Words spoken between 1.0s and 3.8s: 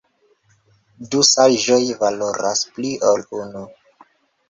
Du saĝoj valoras pli ol unu!